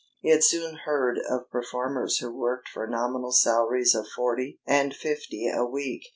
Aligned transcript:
He 0.21 0.29
had 0.31 0.43
soon 0.43 0.77
heard 0.85 1.19
of 1.29 1.51
performers 1.51 2.17
who 2.17 2.35
worked 2.35 2.67
for 2.67 2.87
"nominal" 2.87 3.31
salaries 3.31 3.93
of 3.93 4.07
forty 4.07 4.59
and 4.65 4.95
fifty 4.95 5.47
a 5.47 5.63
week. 5.63 6.05